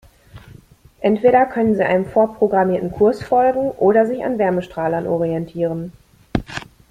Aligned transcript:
Entweder 1.01 1.45
können 1.45 1.75
sie 1.75 1.83
einem 1.85 2.07
vorprogrammierten 2.07 2.89
Kurs 2.89 3.21
folgen 3.21 3.69
oder 3.69 4.07
sich 4.07 4.25
an 4.25 4.39
Wärmestrahlern 4.39 5.05
orientieren. 5.05 5.93